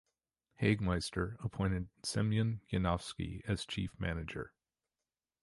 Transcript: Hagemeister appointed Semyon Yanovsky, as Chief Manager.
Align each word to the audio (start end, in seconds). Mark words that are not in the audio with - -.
Hagemeister 0.59 1.35
appointed 1.45 1.87
Semyon 2.01 2.61
Yanovsky, 2.73 3.41
as 3.45 3.67
Chief 3.67 3.91
Manager. 3.99 4.51